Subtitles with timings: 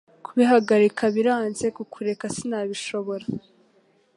[0.25, 3.25] Kubihagarika biranze, Kukureka Sinabishobora